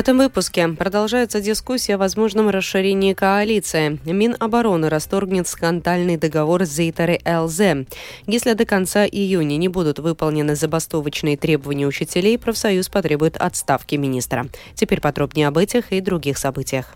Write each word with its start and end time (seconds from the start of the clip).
этом 0.00 0.16
выпуске 0.16 0.66
продолжается 0.66 1.42
дискуссия 1.42 1.96
о 1.96 1.98
возможном 1.98 2.48
расширении 2.48 3.12
коалиции. 3.12 4.00
Минобороны 4.06 4.88
расторгнет 4.88 5.46
скандальный 5.46 6.16
договор 6.16 6.64
с 6.64 6.70
Зейтерой 6.70 7.20
ЛЗ. 7.26 7.86
Если 8.26 8.54
до 8.54 8.64
конца 8.64 9.04
июня 9.04 9.58
не 9.58 9.68
будут 9.68 9.98
выполнены 9.98 10.56
забастовочные 10.56 11.36
требования 11.36 11.86
учителей, 11.86 12.38
профсоюз 12.38 12.88
потребует 12.88 13.36
отставки 13.36 13.96
министра. 13.96 14.46
Теперь 14.74 15.02
подробнее 15.02 15.48
об 15.48 15.58
этих 15.58 15.92
и 15.92 16.00
других 16.00 16.38
событиях. 16.38 16.94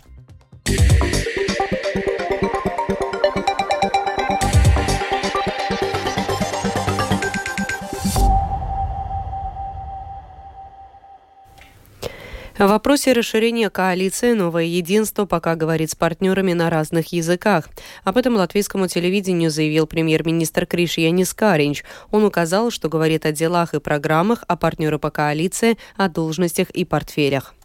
В 12.57 12.67
вопросе 12.67 13.11
расширения 13.11 13.69
коалиции 13.69 14.31
«Новое 14.31 14.63
единство» 14.63 15.25
пока 15.25 15.55
говорит 15.55 15.91
с 15.91 15.95
партнерами 15.95 16.53
на 16.53 16.69
разных 16.69 17.11
языках. 17.11 17.67
Об 18.05 18.15
этом 18.15 18.37
латвийскому 18.37 18.87
телевидению 18.87 19.49
заявил 19.49 19.87
премьер-министр 19.87 20.65
Криш 20.65 20.97
Янис 20.97 21.33
Каринч. 21.33 21.83
Он 22.11 22.23
указал, 22.23 22.71
что 22.71 22.87
говорит 22.87 23.25
о 23.25 23.33
делах 23.33 23.73
и 23.73 23.81
программах, 23.81 24.45
а 24.47 24.55
партнеры 24.55 24.99
по 24.99 25.11
коалиции– 25.11 25.77
о 25.97 26.07
должностях 26.07 26.69
и 26.69 26.85
портфелях. 26.85 27.55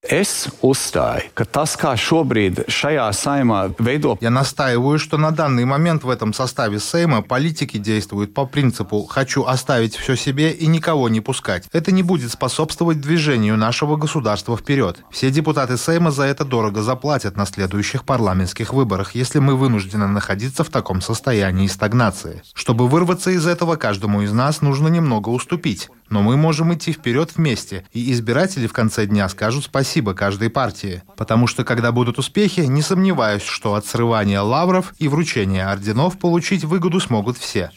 Es 0.00 0.48
uzstāju, 0.64 1.28
ka 1.36 1.44
tas, 1.44 1.74
kā 1.76 1.90
šobrīd 1.92 2.62
šajā 2.72 3.04
saimā 3.12 3.74
veido... 3.76 4.16
Я 4.22 4.30
настаиваю, 4.30 4.98
что 4.98 5.18
на 5.18 5.30
данный 5.30 5.66
момент 5.66 6.04
в 6.04 6.08
этом 6.08 6.32
составе 6.32 6.80
Сейма 6.80 7.20
политики 7.20 7.76
действуют 7.76 8.32
по 8.32 8.46
принципу 8.46 9.04
«хочу 9.04 9.44
оставить 9.44 9.94
все 9.94 10.16
себе 10.16 10.52
и 10.52 10.66
никого 10.68 11.10
не 11.10 11.20
пускать». 11.20 11.68
Это 11.70 11.92
не 11.92 12.02
будет 12.02 12.32
способствовать 12.32 13.02
движению 13.02 13.58
нашего 13.58 13.96
государства 13.96 14.56
вперед. 14.56 15.04
Все 15.10 15.30
депутаты 15.30 15.76
Сейма 15.76 16.10
за 16.10 16.22
это 16.22 16.46
дорого 16.46 16.82
заплатят 16.82 17.36
на 17.36 17.44
следующих 17.44 18.04
парламентских 18.04 18.72
выборах, 18.72 19.14
если 19.14 19.38
мы 19.38 19.54
вынуждены 19.54 20.06
находиться 20.06 20.64
в 20.64 20.70
таком 20.70 21.02
состоянии 21.02 21.66
стагнации. 21.66 22.42
Чтобы 22.54 22.88
вырваться 22.88 23.32
из 23.32 23.46
этого, 23.46 23.76
каждому 23.76 24.22
из 24.22 24.32
нас 24.32 24.62
нужно 24.62 24.88
немного 24.88 25.28
уступить. 25.28 25.90
Но 26.10 26.22
мы 26.22 26.36
можем 26.36 26.74
идти 26.74 26.92
вперед 26.92 27.30
вместе, 27.36 27.84
и 27.92 28.12
избиратели 28.12 28.66
в 28.66 28.72
конце 28.72 29.06
дня 29.06 29.28
скажут 29.28 29.64
спасибо 29.64 30.12
каждой 30.12 30.50
партии. 30.50 31.02
Потому 31.16 31.46
что 31.46 31.64
когда 31.64 31.92
будут 31.92 32.18
успехи, 32.18 32.60
не 32.60 32.82
сомневаюсь, 32.82 33.44
что 33.44 33.74
от 33.74 33.86
срывания 33.86 34.42
лавров 34.42 34.92
и 34.98 35.06
вручения 35.06 35.70
орденов 35.70 36.18
получить 36.18 36.64
выгоду 36.64 36.98
смогут 36.98 37.38
все. 37.38 37.70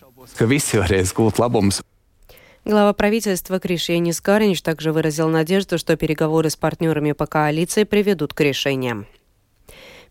Глава 2.65 2.93
правительства 2.93 3.59
Кришьянис 3.59 4.19
Каринч 4.19 4.61
также 4.61 4.93
выразил 4.93 5.29
надежду, 5.29 5.77
что 5.77 5.95
переговоры 5.95 6.49
с 6.49 6.55
партнерами 6.55 7.11
по 7.11 7.27
коалиции 7.27 7.83
приведут 7.83 8.33
к 8.33 8.39
решениям. 8.39 9.05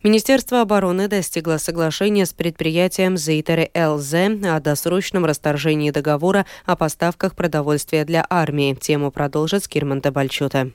Министерство 0.03 0.63
обороны 0.63 1.07
достигло 1.07 1.59
соглашения 1.59 2.27
с 2.27 2.33
предприятием 2.33 3.17
Зейтере 3.17 3.71
ЛЗ 3.73 4.15
о 4.45 4.59
досрочном 4.59 5.25
расторжении 5.25 5.93
договора 5.93 6.45
о 6.67 6.75
поставках 6.75 7.37
продовольствия 7.37 8.05
для 8.05 8.27
армии. 8.29 8.75
Тему 8.75 9.13
продолжит 9.13 9.63
Скирман 9.63 10.01
Табальчута. 10.01 10.73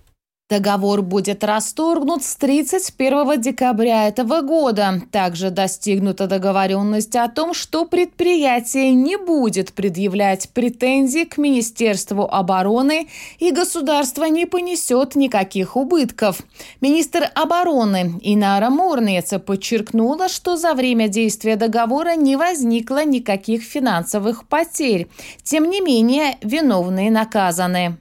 Договор 0.49 1.01
будет 1.01 1.43
расторгнут 1.43 2.23
с 2.23 2.37
31 2.37 3.41
декабря 3.41 4.07
этого 4.07 4.39
года. 4.39 5.01
Также 5.11 5.49
достигнута 5.49 6.25
договоренность 6.25 7.17
о 7.17 7.27
том, 7.27 7.53
что 7.53 7.83
предприятие 7.83 8.93
не 8.93 9.17
будет 9.17 9.73
предъявлять 9.73 10.49
претензий 10.53 11.25
к 11.25 11.37
Министерству 11.37 12.23
обороны 12.31 13.09
и 13.39 13.51
государство 13.51 14.23
не 14.23 14.45
понесет 14.45 15.17
никаких 15.17 15.75
убытков. 15.75 16.39
Министр 16.79 17.29
обороны 17.35 18.13
Инара 18.21 18.69
Мурнеца 18.69 19.39
подчеркнула, 19.39 20.29
что 20.29 20.55
за 20.55 20.75
время 20.75 21.09
действия 21.09 21.57
договора 21.57 22.15
не 22.15 22.37
возникло 22.37 23.03
никаких 23.03 23.63
финансовых 23.63 24.47
потерь. 24.47 25.09
Тем 25.43 25.69
не 25.69 25.81
менее, 25.81 26.37
виновные 26.41 27.11
наказаны. 27.11 27.97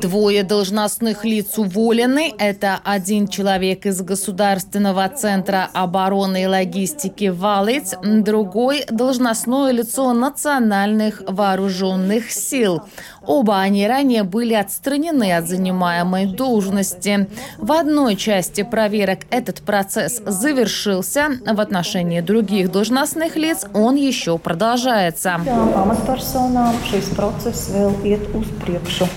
Двое 0.00 0.42
должностных 0.44 1.24
лиц 1.24 1.58
уволены. 1.58 2.32
Это 2.38 2.78
один 2.84 3.28
человек 3.28 3.86
из 3.86 4.00
Государственного 4.00 5.08
центра 5.08 5.68
обороны 5.72 6.44
и 6.44 6.46
логистики 6.46 7.28
Валец, 7.28 7.94
другой– 8.02 8.84
должностное 8.90 9.72
лицо 9.72 10.12
национальных 10.12 11.22
вооруженных 11.26 12.30
сил. 12.30 12.82
Оба 13.26 13.60
они 13.60 13.86
ранее 13.86 14.24
были 14.24 14.54
отстранены 14.54 15.36
от 15.36 15.46
занимаемой 15.46 16.26
должности. 16.26 17.28
В 17.58 17.72
одной 17.72 18.16
части 18.16 18.62
проверок 18.62 19.20
этот 19.30 19.62
процесс 19.62 20.20
завершился. 20.24 21.38
В 21.46 21.60
отношении 21.60 22.20
других 22.20 22.70
должностных 22.72 23.36
лиц 23.36 23.64
он 23.74 23.96
еще 23.96 24.38
продолжается. 24.38 25.40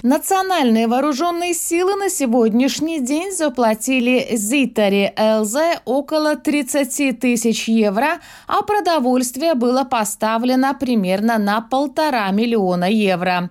Национальные 0.04 0.88
вооруженные 0.88 1.54
силы 1.54 1.96
на 1.96 2.10
сегодняшний 2.10 3.00
день 3.00 3.32
заплатили 3.32 4.36
Зитаре 4.36 5.14
ЛЗ 5.18 5.82
около 5.86 6.36
30 6.36 7.20
тысяч 7.20 7.68
евро, 7.68 8.20
а 8.48 8.62
продовольствие 8.62 9.56
было 9.56 9.84
поставлено 9.84 10.74
примерно 10.74 11.38
на 11.38 11.62
полтора 11.62 12.30
миллиона 12.32 12.86
евро. 12.86 13.50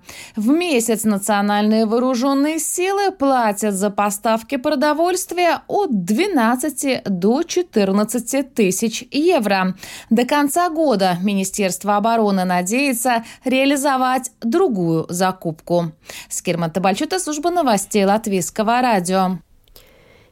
Месяц 0.50 1.04
национальные 1.04 1.86
вооруженные 1.86 2.58
силы 2.58 3.10
платят 3.10 3.74
за 3.74 3.90
поставки 3.90 4.56
продовольствия 4.56 5.62
от 5.68 6.04
12 6.04 7.02
до 7.04 7.42
14 7.42 8.54
тысяч 8.54 9.04
евро. 9.10 9.74
До 10.10 10.24
конца 10.24 10.70
года 10.70 11.18
Министерство 11.22 11.96
обороны 11.96 12.44
надеется 12.44 13.24
реализовать 13.44 14.30
другую 14.40 15.06
закупку. 15.08 15.92
Скирман 16.28 16.70
Табальчута, 16.70 17.18
служба 17.18 17.50
новостей 17.50 18.04
Латвийского 18.04 18.80
радио. 18.80 19.38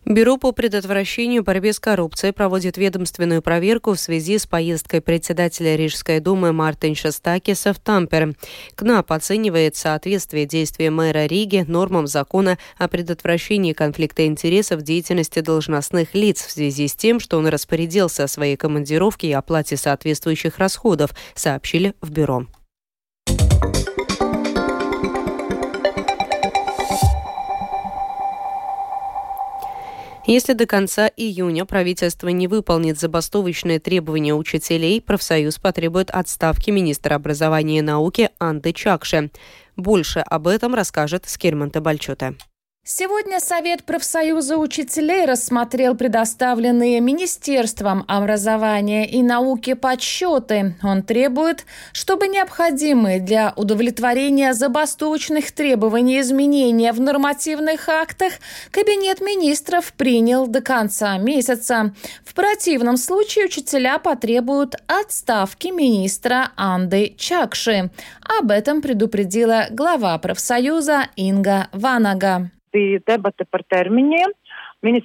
Бюро 0.04 0.36
по 0.36 0.50
предотвращению 0.50 1.44
борьбе 1.44 1.72
с 1.72 1.78
коррупцией 1.78 2.32
проводит 2.32 2.76
ведомственную 2.76 3.40
проверку 3.40 3.94
в 3.94 4.00
связи 4.00 4.36
с 4.36 4.46
поездкой 4.46 5.00
председателя 5.00 5.76
Рижской 5.76 6.18
думы 6.18 6.52
Мартинша 6.52 7.12
Стакиса 7.12 7.72
в 7.72 7.78
Тампер. 7.78 8.34
КНАП 8.74 9.12
оценивает 9.12 9.76
соответствие 9.76 10.44
действия 10.44 10.90
мэра 10.90 11.26
Риги 11.26 11.64
нормам 11.68 12.08
закона 12.08 12.58
о 12.78 12.88
предотвращении 12.88 13.74
конфликта 13.74 14.26
интересов 14.26 14.82
деятельности 14.82 15.38
должностных 15.38 16.14
лиц 16.14 16.44
в 16.44 16.50
связи 16.50 16.88
с 16.88 16.94
тем, 16.94 17.20
что 17.20 17.38
он 17.38 17.46
распорядился 17.46 18.24
о 18.24 18.28
своей 18.28 18.56
командировке 18.56 19.28
и 19.28 19.32
оплате 19.32 19.76
соответствующих 19.76 20.58
расходов, 20.58 21.10
сообщили 21.36 21.94
в 22.00 22.10
бюро. 22.10 22.46
Если 30.25 30.53
до 30.53 30.66
конца 30.66 31.10
июня 31.16 31.65
правительство 31.65 32.28
не 32.28 32.47
выполнит 32.47 32.99
забастовочные 32.99 33.81
требования 33.81 34.34
учителей, 34.34 35.00
профсоюз 35.00 35.59
потребует 35.59 36.10
отставки 36.10 36.71
министра 36.71 37.16
образования 37.16 37.78
и 37.78 37.83
науки 37.83 38.31
Анды 38.38 38.72
Чакши. 38.72 39.31
Больше 39.77 40.21
об 40.21 40.47
этом 40.47 40.77
расскажет 40.77 41.28
Скирман 41.28 41.71
Табальчоте. 41.71 42.37
Сегодня 42.84 43.38
Совет 43.38 43.84
профсоюза 43.84 44.58
учителей 44.58 45.25
рассмотрел 45.25 45.94
предоставленные 45.94 46.99
Министерством 47.00 48.05
образования 48.08 49.08
и 49.08 49.23
науки 49.23 49.75
подсчеты. 49.75 50.75
Он 50.82 51.05
требует, 51.05 51.64
чтобы 51.93 52.26
необходимые 52.26 53.20
для 53.20 53.52
удовлетворения 53.55 54.52
забастовочных 54.52 55.52
требований 55.52 56.20
изменения 56.20 56.93
в 56.93 57.00
нормативных 57.00 57.88
актах 57.88 58.32
Кабинет 58.73 59.20
министров 59.20 59.93
принял 59.93 60.49
до 60.49 60.61
конца 60.61 61.19
месяца. 61.19 61.94
В 62.25 62.34
противном 62.34 62.96
случае 62.96 63.44
учителя 63.44 64.00
потребуют 64.00 64.75
отставки 64.88 65.69
министра 65.69 66.50
Анды 66.56 67.14
Чакши. 67.17 67.90
Об 68.40 68.50
этом 68.50 68.82
предупредила 68.82 69.69
глава 69.70 70.19
профсоюза 70.19 71.06
Инга 71.14 71.69
Ванага 71.73 72.50
bija 72.72 73.00
debata 73.06 73.44
par 73.44 73.62
termiņiem. 73.69 74.32
Мы 74.84 74.96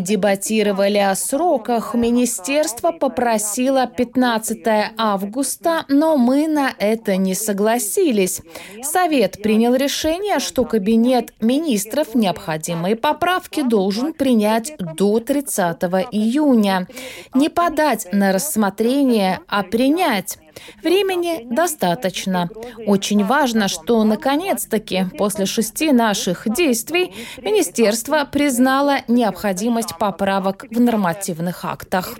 дебатировали 0.00 0.98
о 0.98 1.14
сроках. 1.14 1.94
Министерство 1.94 2.90
попросило 2.90 3.86
15 3.86 4.58
августа, 4.98 5.84
но 5.88 6.16
мы 6.16 6.48
на 6.48 6.72
это 6.76 7.16
не 7.16 7.34
согласились. 7.34 8.42
Совет 8.82 9.40
принял 9.40 9.76
решение, 9.76 10.40
что 10.40 10.64
Кабинет 10.64 11.32
министров 11.40 12.16
необходимые 12.16 12.96
поправки 12.96 13.62
должен 13.62 14.12
принять 14.12 14.74
до 14.78 15.20
30 15.20 15.76
июня. 16.10 16.88
Не 17.34 17.50
подать 17.50 18.08
на 18.10 18.32
рассмотрение, 18.32 19.38
а 19.46 19.62
принять. 19.62 20.38
Времени 20.82 21.46
достаточно. 21.52 22.48
Очень 22.86 23.24
важно, 23.24 23.68
что 23.68 24.02
наконец-таки 24.04 25.06
после 25.18 25.46
шести 25.46 25.92
наших 25.92 26.48
действий 26.48 27.14
Министерство 27.38 28.24
признало 28.30 28.98
необходимость 29.08 29.98
поправок 29.98 30.64
в 30.70 30.80
нормативных 30.80 31.64
актах. 31.64 32.18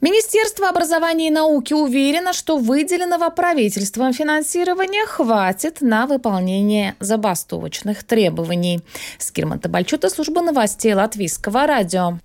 Министерство 0.00 0.68
образования 0.68 1.28
и 1.28 1.30
науки 1.30 1.72
уверено, 1.72 2.32
что 2.32 2.58
выделенного 2.58 3.30
правительством 3.30 4.12
финансирования 4.12 5.06
хватит 5.06 5.80
на 5.80 6.06
выполнение 6.06 6.94
забастовочных 7.00 8.04
требований. 8.04 8.80
Скирман 9.18 9.58
Табальчута, 9.58 10.08
служба 10.08 10.42
новостей 10.42 10.94
Латвийского 10.94 11.66
радио. 11.66 12.18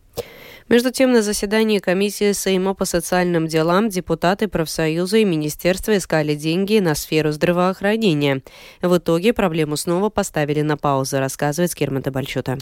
Между 0.71 0.89
тем, 0.89 1.11
на 1.11 1.21
заседании 1.21 1.79
комиссии 1.79 2.31
Сейма 2.31 2.73
по 2.73 2.85
социальным 2.85 3.45
делам 3.45 3.89
депутаты 3.89 4.47
профсоюза 4.47 5.17
и 5.17 5.25
министерства 5.25 5.97
искали 5.97 6.33
деньги 6.33 6.79
на 6.79 6.95
сферу 6.95 7.33
здравоохранения. 7.33 8.41
В 8.81 8.97
итоге 8.97 9.33
проблему 9.33 9.75
снова 9.75 10.09
поставили 10.09 10.61
на 10.61 10.77
паузу, 10.77 11.19
рассказывает 11.19 11.71
Скирмата 11.71 12.09
Бальчута. 12.09 12.57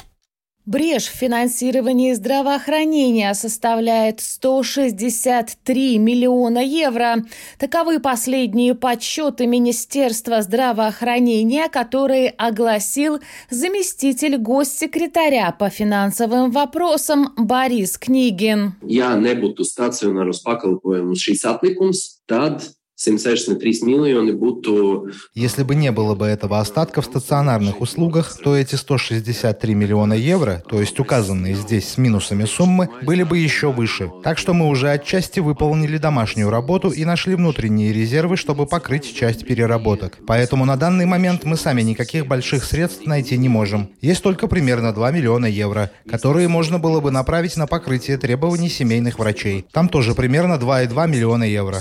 Брешь 0.65 1.07
в 1.07 1.15
финансировании 1.15 2.13
здравоохранения 2.13 3.33
составляет 3.33 4.19
163 4.19 5.97
миллиона 5.97 6.59
евро. 6.59 7.25
Таковы 7.57 7.99
последние 7.99 8.75
подсчеты 8.75 9.47
Министерства 9.47 10.41
здравоохранения, 10.41 11.69
которые 11.69 12.29
огласил 12.29 13.19
заместитель 13.49 14.37
госсекретаря 14.37 15.55
по 15.57 15.69
финансовым 15.69 16.51
вопросам 16.51 17.33
Борис 17.35 17.97
Книгин. 17.97 18.73
Я 18.83 19.15
не 19.15 19.33
буду 19.33 19.63
стационару 19.63 20.33
с 20.33 20.43
pakalpojumu 20.43 21.15
šīs 21.15 21.45
atlikums, 21.49 22.21
tad 22.27 22.61
163 22.99 23.79
миллионы 23.83 24.33
будто... 24.33 25.09
Если 25.33 25.63
бы 25.63 25.73
не 25.75 25.89
было 25.89 26.15
бы 26.15 26.25
этого 26.25 26.59
остатка 26.59 27.01
в 27.01 27.05
стационарных 27.05 27.79
услугах, 27.79 28.37
то 28.43 28.57
эти 28.57 28.75
163 28.75 29.73
миллиона 29.73 30.13
евро, 30.13 30.61
то 30.67 30.81
есть 30.81 30.99
указанные 30.99 31.55
здесь 31.55 31.87
с 31.87 31.97
минусами 31.97 32.43
суммы, 32.43 32.89
были 33.03 33.23
бы 33.23 33.37
еще 33.37 33.71
выше. 33.71 34.11
Так 34.21 34.37
что 34.37 34.53
мы 34.53 34.67
уже 34.67 34.89
отчасти 34.89 35.39
выполнили 35.39 35.97
домашнюю 35.97 36.49
работу 36.49 36.89
и 36.89 37.05
нашли 37.05 37.35
внутренние 37.35 37.93
резервы, 37.93 38.35
чтобы 38.35 38.65
покрыть 38.65 39.15
часть 39.15 39.47
переработок. 39.47 40.17
Поэтому 40.27 40.65
на 40.65 40.75
данный 40.75 41.05
момент 41.05 41.45
мы 41.45 41.55
сами 41.55 41.81
никаких 41.83 42.27
больших 42.27 42.65
средств 42.65 43.05
найти 43.05 43.37
не 43.37 43.47
можем. 43.47 43.91
Есть 44.01 44.23
только 44.23 44.47
примерно 44.49 44.91
2 44.91 45.11
миллиона 45.11 45.45
евро, 45.45 45.89
которые 46.05 46.49
можно 46.49 46.79
было 46.79 46.99
бы 46.99 47.11
направить 47.11 47.55
на 47.55 47.65
покрытие 47.65 48.17
требований 48.17 48.67
семейных 48.67 49.19
врачей. 49.19 49.65
Там 49.71 49.87
тоже 49.87 50.15
примерно 50.15 50.55
2,2 50.55 51.07
миллиона 51.07 51.45
евро. 51.45 51.77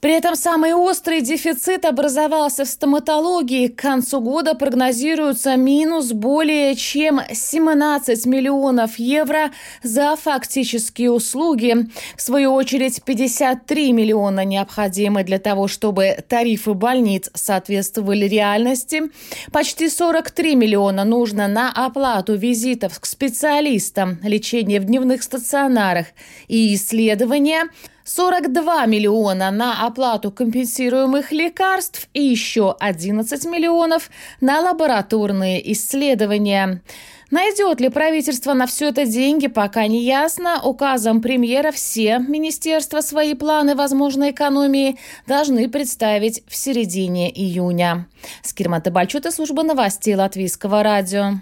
При 0.00 0.14
этом 0.14 0.34
самый 0.34 0.74
острый 0.74 1.20
дефицит 1.20 1.84
образовался 1.84 2.64
в 2.64 2.68
стоматологии. 2.68 3.68
К 3.68 3.80
концу 3.80 4.20
года 4.20 4.54
прогнозируется 4.54 5.54
минус 5.56 6.12
более 6.12 6.74
чем 6.74 7.20
17 7.30 8.26
миллионов 8.26 8.98
евро 8.98 9.52
за 9.84 10.16
фактические 10.16 11.12
услуги. 11.12 11.88
В 12.16 12.22
свою 12.22 12.52
очередь, 12.52 13.02
53 13.04 13.92
миллиона 13.92 14.44
необходимы 14.44 15.22
для 15.22 15.38
того, 15.38 15.68
чтобы 15.68 16.16
тарифы 16.28 16.74
больниц 16.74 17.30
соответствовали 17.34 18.26
реальности. 18.26 19.02
Почти 19.52 19.88
43 19.88 20.56
миллиона 20.56 21.04
нужно 21.04 21.46
на 21.46 21.70
оплату 21.70 22.34
визитов 22.34 22.98
к 22.98 23.06
специалистам, 23.06 24.18
лечение 24.24 24.80
в 24.80 24.84
дневных 24.84 25.22
стационарах 25.22 26.06
и 26.48 26.74
исследования. 26.74 27.68
42 28.04 28.86
миллиона 28.86 29.50
на 29.50 29.86
оплату 29.86 30.30
компенсируемых 30.30 31.32
лекарств 31.32 32.08
и 32.14 32.22
еще 32.22 32.76
11 32.78 33.44
миллионов 33.46 34.10
на 34.40 34.60
лабораторные 34.60 35.72
исследования. 35.72 36.82
Найдет 37.32 37.80
ли 37.80 37.88
правительство 37.88 38.52
на 38.52 38.66
все 38.66 38.90
это 38.90 39.06
деньги, 39.06 39.46
пока 39.46 39.86
не 39.86 40.04
ясно. 40.04 40.60
Указом 40.62 41.22
премьера 41.22 41.72
все 41.72 42.18
министерства 42.18 43.00
свои 43.00 43.32
планы 43.32 43.74
возможной 43.74 44.32
экономии 44.32 44.98
должны 45.26 45.70
представить 45.70 46.42
в 46.46 46.54
середине 46.54 47.30
июня. 47.30 48.06
Скирмата 48.42 48.90
Бальчута, 48.90 49.30
служба 49.30 49.62
новостей 49.62 50.14
Латвийского 50.14 50.82
радио. 50.82 51.36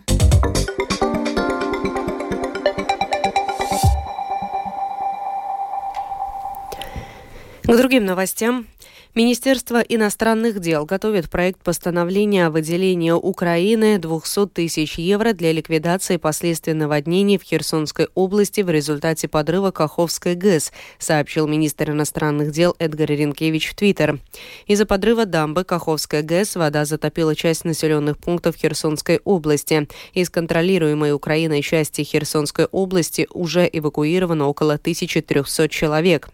К 7.70 7.76
другим 7.76 8.04
новостям. 8.04 8.66
Министерство 9.16 9.80
иностранных 9.80 10.60
дел 10.60 10.84
готовит 10.84 11.28
проект 11.28 11.64
постановления 11.64 12.46
о 12.46 12.50
выделении 12.50 13.10
Украины 13.10 13.98
200 13.98 14.46
тысяч 14.46 14.98
евро 14.98 15.32
для 15.32 15.50
ликвидации 15.50 16.16
последствий 16.16 16.74
наводнений 16.74 17.36
в 17.36 17.42
Херсонской 17.42 18.06
области 18.14 18.60
в 18.60 18.70
результате 18.70 19.26
подрыва 19.26 19.72
Каховской 19.72 20.36
ГЭС, 20.36 20.72
сообщил 21.00 21.48
министр 21.48 21.90
иностранных 21.90 22.52
дел 22.52 22.76
Эдгар 22.78 23.10
Ренкевич 23.10 23.70
в 23.70 23.74
Твиттер. 23.74 24.20
Из-за 24.66 24.86
подрыва 24.86 25.26
дамбы 25.26 25.64
Каховской 25.64 26.22
ГЭС 26.22 26.54
вода 26.54 26.84
затопила 26.84 27.34
часть 27.34 27.64
населенных 27.64 28.16
пунктов 28.16 28.54
Херсонской 28.54 29.20
области. 29.24 29.88
Из 30.14 30.30
контролируемой 30.30 31.12
Украиной 31.12 31.62
части 31.62 32.02
Херсонской 32.02 32.66
области 32.66 33.26
уже 33.34 33.68
эвакуировано 33.72 34.46
около 34.46 34.74
1300 34.74 35.68
человек. 35.68 36.28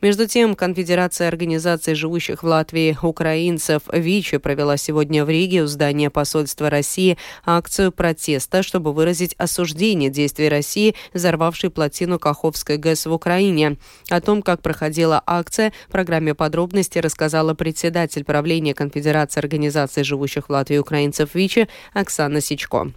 Между 0.00 0.26
тем, 0.26 0.54
Конфедерация 0.54 1.28
организаций 1.28 1.94
живущих 2.08 2.42
в 2.42 2.46
Латвии 2.46 2.96
украинцев 3.02 3.82
ВИЧи 3.92 4.38
провела 4.38 4.78
сегодня 4.78 5.26
в 5.26 5.28
Риге 5.28 5.62
у 5.62 5.66
здания 5.66 6.08
посольства 6.08 6.70
России 6.70 7.18
акцию 7.44 7.92
протеста, 7.92 8.62
чтобы 8.62 8.94
выразить 8.94 9.34
осуждение 9.34 10.08
действий 10.08 10.48
России, 10.48 10.94
взорвавшей 11.12 11.70
плотину 11.70 12.18
Каховской 12.18 12.78
ГЭС 12.78 13.04
в 13.04 13.12
Украине. 13.12 13.76
О 14.08 14.22
том, 14.22 14.40
как 14.40 14.62
проходила 14.62 15.22
акция, 15.26 15.74
в 15.88 15.92
программе 15.92 16.34
подробности 16.34 16.98
рассказала 16.98 17.52
председатель 17.52 18.24
правления 18.24 18.72
Конфедерации 18.72 19.40
организаций 19.40 20.02
живущих 20.02 20.48
в 20.48 20.52
Латвии 20.52 20.78
украинцев 20.78 21.34
ВИЧи 21.34 21.68
Оксана 21.92 22.40
Сичко. 22.40 22.90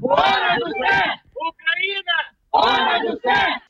Украина! 0.00 2.35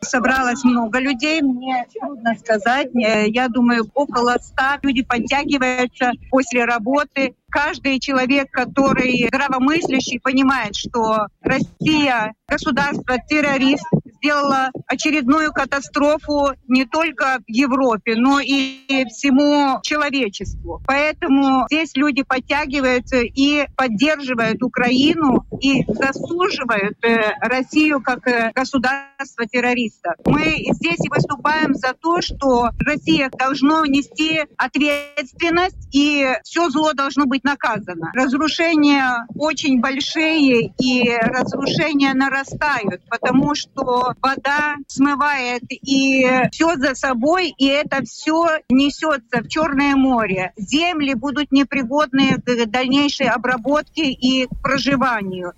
Собралось 0.01 0.63
много 0.63 1.01
людей, 1.01 1.43
мне 1.43 1.87
трудно 1.93 2.35
сказать. 2.37 2.89
Я 2.93 3.49
думаю, 3.49 3.91
около 3.95 4.37
ста 4.41 4.79
люди 4.83 5.03
подтягиваются 5.03 6.13
после 6.31 6.65
работы. 6.65 7.35
Каждый 7.49 7.99
человек, 7.99 8.51
который 8.51 9.27
здравомыслящий, 9.27 10.21
понимает, 10.21 10.77
что 10.77 11.27
Россия 11.41 12.35
государство 12.47 13.17
террорист, 13.29 13.87
сделала 14.17 14.71
очередную 14.87 15.53
катастрофу 15.53 16.53
не 16.69 16.85
только 16.85 17.39
в 17.47 17.51
Европе, 17.51 18.15
но 18.17 18.41
и 18.41 19.05
всему 19.09 19.81
человечеству. 19.83 20.81
Поэтому 20.87 21.67
здесь 21.71 21.93
люди 21.95 22.23
подтягиваются 22.23 23.19
и 23.19 23.67
поддерживают 23.77 24.63
Украину 24.63 25.47
и 25.61 25.85
заслуживают 25.89 26.97
э, 27.05 27.33
Россию 27.41 28.01
как 28.03 28.27
э, 28.27 28.53
государство 28.55 29.47
террориста. 29.47 30.15
Мы 30.25 30.57
здесь 30.73 30.99
и 31.05 31.09
выступаем 31.09 31.75
за 31.87 31.95
то, 31.95 32.21
что 32.21 32.71
Россия 32.85 33.31
должна 33.31 33.83
нести 33.87 34.45
ответственность 34.57 35.89
и 35.93 36.27
все 36.45 36.69
зло 36.71 36.93
должно 36.93 37.27
быть 37.27 37.45
наказано. 37.45 38.11
Разрушения 38.15 39.27
очень 39.37 39.81
большие 39.81 40.73
и 40.79 41.17
разрушения 41.17 42.13
нарастают, 42.15 43.03
потому 43.09 43.55
что 43.55 44.15
вода 44.21 44.77
смывает 44.89 45.63
и 45.71 46.27
все 46.51 46.77
за 46.77 46.95
собой, 46.95 47.55
и 47.57 47.67
это 47.67 48.03
все 48.05 48.59
несется 48.69 49.43
в 49.43 49.49
Черное 49.49 49.95
море. 49.95 50.53
Земли 50.57 51.15
будут 51.15 51.53
непригодны 51.53 52.37
к 52.45 52.67
дальнейшей 52.67 53.29
обработке 53.29 54.11
и 54.11 54.47
к 54.47 54.63
проживанию. 54.63 55.53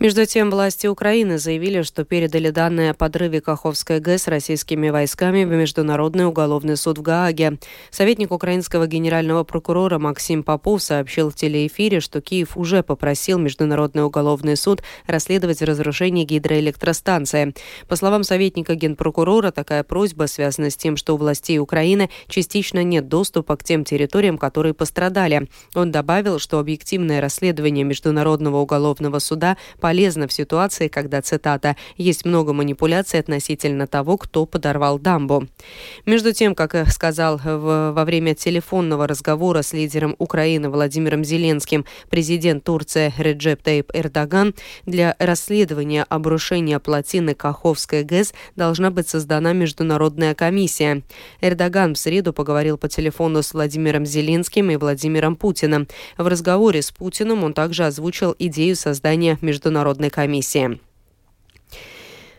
Между 0.00 0.24
тем, 0.24 0.50
власти 0.50 0.86
Украины 0.86 1.36
заявили, 1.36 1.82
что 1.82 2.06
передали 2.06 2.48
данные 2.48 2.92
о 2.92 2.94
подрыве 2.94 3.42
Каховской 3.42 4.00
ГЭС 4.00 4.28
российскими 4.28 4.88
войсками 4.88 5.44
в 5.44 5.50
Международный 5.50 6.26
уголовный 6.26 6.78
суд 6.78 6.96
в 6.96 7.02
Гааге. 7.02 7.58
Советник 7.90 8.32
украинского 8.32 8.86
генерального 8.86 9.44
прокурора 9.44 9.98
Максим 9.98 10.42
Попов 10.42 10.82
сообщил 10.82 11.28
в 11.28 11.34
телеэфире, 11.34 12.00
что 12.00 12.22
Киев 12.22 12.56
уже 12.56 12.82
попросил 12.82 13.38
Международный 13.38 14.02
уголовный 14.02 14.56
суд 14.56 14.82
расследовать 15.06 15.60
разрушение 15.60 16.24
гидроэлектростанции. 16.24 17.52
По 17.86 17.94
словам 17.94 18.24
советника 18.24 18.76
генпрокурора, 18.76 19.50
такая 19.50 19.84
просьба 19.84 20.28
связана 20.28 20.70
с 20.70 20.76
тем, 20.76 20.96
что 20.96 21.12
у 21.12 21.18
властей 21.18 21.58
Украины 21.58 22.08
частично 22.26 22.82
нет 22.82 23.08
доступа 23.08 23.54
к 23.58 23.64
тем 23.64 23.84
территориям, 23.84 24.38
которые 24.38 24.72
пострадали. 24.72 25.50
Он 25.74 25.92
добавил, 25.92 26.38
что 26.38 26.58
объективное 26.58 27.20
расследование 27.20 27.84
Международного 27.84 28.56
уголовного 28.56 29.18
суда 29.18 29.58
по 29.78 29.89
полезно 29.90 30.28
в 30.28 30.32
ситуации, 30.32 30.86
когда, 30.86 31.20
цитата, 31.20 31.74
«есть 31.96 32.24
много 32.24 32.52
манипуляций 32.52 33.18
относительно 33.18 33.88
того, 33.88 34.18
кто 34.18 34.46
подорвал 34.46 35.00
дамбу». 35.00 35.48
Между 36.06 36.32
тем, 36.32 36.54
как 36.54 36.88
сказал 36.92 37.38
в, 37.38 37.90
во 37.90 38.04
время 38.04 38.36
телефонного 38.36 39.08
разговора 39.08 39.62
с 39.62 39.72
лидером 39.72 40.14
Украины 40.18 40.70
Владимиром 40.70 41.24
Зеленским 41.24 41.84
президент 42.08 42.62
Турции 42.62 43.12
Реджеп 43.18 43.62
Таип 43.62 43.90
Эрдоган, 43.92 44.54
для 44.86 45.16
расследования 45.18 46.06
обрушения 46.08 46.78
плотины 46.78 47.34
Каховской 47.34 48.04
ГЭС 48.04 48.32
должна 48.54 48.92
быть 48.92 49.08
создана 49.08 49.52
международная 49.52 50.36
комиссия. 50.36 51.02
Эрдоган 51.40 51.94
в 51.94 51.98
среду 51.98 52.32
поговорил 52.32 52.78
по 52.78 52.88
телефону 52.88 53.42
с 53.42 53.52
Владимиром 53.54 54.06
Зеленским 54.06 54.70
и 54.70 54.76
Владимиром 54.76 55.34
Путиным. 55.34 55.88
В 56.16 56.28
разговоре 56.28 56.80
с 56.80 56.92
Путиным 56.92 57.42
он 57.42 57.54
также 57.54 57.86
озвучил 57.86 58.36
идею 58.38 58.76
создания 58.76 59.36
международной 59.40 59.79
Международной 59.80 60.10
комиссии. 60.10 60.78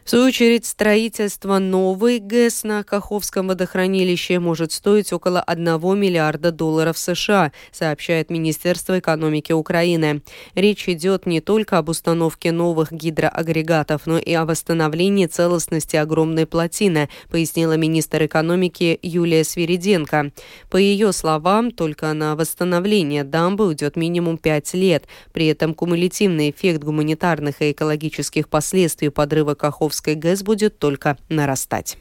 В 0.04 0.10
свою 0.10 0.26
очередь, 0.26 0.66
строительство 0.66 1.60
новой 1.60 2.18
ГЭС 2.18 2.64
на 2.64 2.84
Каховском 2.84 3.48
водохранилище 3.48 4.40
может 4.40 4.72
стоить 4.72 5.14
около 5.14 5.42
1 5.42 5.66
миллиарда 6.00 6.52
долларов 6.52 6.98
США, 6.98 7.52
сообщает 7.72 8.32
Министерство 8.32 8.98
экономики 8.98 9.52
Украины. 9.52 10.24
Речь 10.56 10.90
идет 10.90 11.28
не 11.28 11.40
только 11.40 11.78
об 11.78 11.90
установке 11.90 12.52
новых 12.52 12.92
гидроагрегатов, 12.92 14.08
но 14.08 14.18
и 14.18 14.34
о 14.34 14.46
восстановлении 14.46 15.28
целостности 15.28 15.98
огромной 15.98 16.48
плотины, 16.48 17.08
пояснила 17.30 17.78
министр 17.78 18.26
экономики 18.26 18.98
Юлия 19.04 19.44
Свириденко. 19.44 20.32
По 20.72 20.78
ее 20.78 21.14
словам, 21.14 21.70
только 21.70 22.12
на 22.14 22.36
восстановление 22.36 23.24
дамбы 23.24 23.68
уйдет 23.68 23.96
минимум 23.96 24.40
5 24.40 24.74
лет. 24.74 25.06
При 25.32 25.46
этом 25.46 25.76
кумулятивный 25.76 26.50
эффект 26.50 26.84
гуманитарных 26.84 27.62
и 27.62 27.72
экологических 27.72 28.50
последствий 28.50 29.10
подрыва 29.10 29.54
Каховского 29.54 29.91
Каховской 29.92 30.16
ГЭС 30.16 30.42
будет 30.42 30.80
только 30.80 31.18
нарастать. 31.28 31.98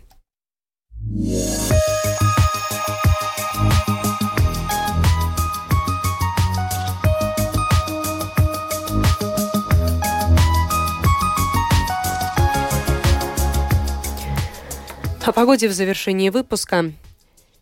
О 15.24 15.32
погоде 15.32 15.68
в 15.68 15.72
завершении 15.72 16.30
выпуска. 16.30 16.92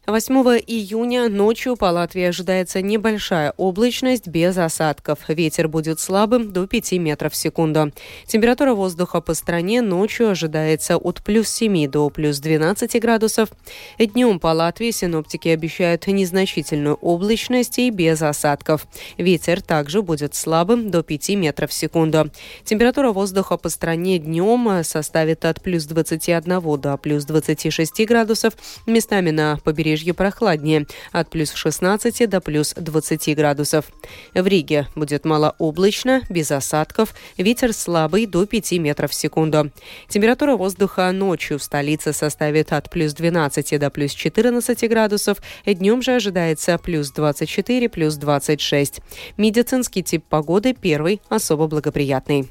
8 0.09 0.35
июня 0.67 1.29
ночью 1.29 1.77
по 1.77 1.85
Латвии 1.85 2.23
ожидается 2.23 2.81
небольшая 2.81 3.53
облачность 3.59 4.27
без 4.27 4.57
осадков. 4.57 5.19
Ветер 5.29 5.69
будет 5.69 6.01
слабым 6.01 6.51
до 6.51 6.67
5 6.67 6.93
метров 6.93 7.35
в 7.35 7.37
секунду. 7.37 7.93
Температура 8.27 8.73
воздуха 8.73 9.21
по 9.21 9.35
стране 9.35 9.83
ночью 9.83 10.31
ожидается 10.31 10.97
от 10.97 11.23
плюс 11.23 11.51
7 11.51 11.91
до 11.91 12.09
плюс 12.09 12.39
12 12.39 12.99
градусов. 13.03 13.51
Днем 13.99 14.41
по 14.41 14.47
Латвии 14.47 14.93
синоптики 14.93 15.49
обещают 15.49 16.07
незначительную 16.07 16.95
облачность 16.95 17.79
и 17.79 17.91
без 17.91 18.23
осадков. 18.23 18.87
Ветер 19.19 19.61
также 19.61 20.01
будет 20.01 20.35
слабым 20.35 20.91
до 20.91 21.03
5 21.03 21.29
метров 21.37 21.69
в 21.69 21.75
секунду. 21.75 22.31
Температура 22.65 23.13
воздуха 23.13 23.59
по 23.59 23.69
стране 23.69 24.19
днем 24.19 24.83
составит 24.85 25.45
от 25.45 25.61
плюс 25.61 25.85
21 25.85 26.81
до 26.81 26.97
плюс 26.97 27.27
26 27.27 28.07
градусов. 28.07 28.55
Местами 28.87 29.33
на 29.33 29.59
побережье 29.63 29.98
побережье 29.99 30.15
прохладнее, 30.15 30.87
от 31.13 31.31
плюс 31.31 31.53
16 31.53 32.29
до 32.29 32.41
плюс 32.41 32.75
20 32.77 33.37
градусов. 33.37 33.87
В 34.35 34.47
Риге 34.47 34.87
будет 34.95 35.25
малооблачно, 35.25 36.23
без 36.29 36.51
осадков, 36.51 37.15
ветер 37.37 37.73
слабый 37.73 38.27
до 38.27 38.47
5 38.47 38.73
метров 38.79 39.11
в 39.11 39.15
секунду. 39.15 39.71
Температура 40.09 40.57
воздуха 40.57 41.11
ночью 41.13 41.59
в 41.59 41.63
столице 41.63 42.13
составит 42.13 42.73
от 42.73 42.91
плюс 42.91 43.13
12 43.15 43.79
до 43.79 43.91
плюс 43.91 44.13
14 44.13 44.89
градусов, 44.89 45.39
днем 45.67 46.03
же 46.03 46.13
ожидается 46.13 46.79
плюс 46.79 47.11
24, 47.11 47.89
плюс 47.89 48.15
26. 48.17 49.01
Медицинский 49.37 50.03
тип 50.03 50.25
погоды 50.29 50.75
первый, 50.75 51.21
особо 51.29 51.67
благоприятный. 51.67 52.49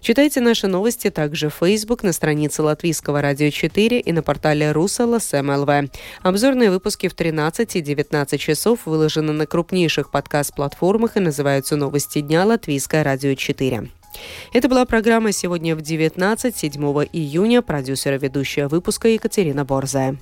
Читайте 0.00 0.40
наши 0.40 0.66
новости 0.66 1.10
также 1.10 1.48
в 1.48 1.54
Facebook 1.54 2.02
на 2.02 2.12
странице 2.12 2.62
Латвийского 2.62 3.20
радио 3.20 3.50
4 3.50 4.00
и 4.00 4.12
на 4.12 4.22
портале 4.22 4.72
Русала 4.72 5.18
СМЛВ. 5.18 5.90
Обзорные 6.22 6.70
выпуски 6.70 7.08
в 7.08 7.14
13 7.14 7.76
и 7.76 7.80
19 7.80 8.40
часов 8.40 8.80
выложены 8.86 9.32
на 9.32 9.46
крупнейших 9.46 10.10
подкаст-платформах 10.10 11.16
и 11.16 11.20
называются 11.20 11.76
«Новости 11.76 12.20
дня 12.20 12.44
Латвийское 12.44 13.04
радио 13.04 13.30
4». 13.30 13.88
Это 14.52 14.68
была 14.68 14.84
программа 14.84 15.32
«Сегодня 15.32 15.74
в 15.76 15.80
19, 15.80 16.56
7 16.56 16.82
июня». 17.12 17.62
Продюсера 17.62 18.18
ведущая 18.18 18.68
выпуска 18.68 19.08
Екатерина 19.08 19.64
Борзая. 19.64 20.18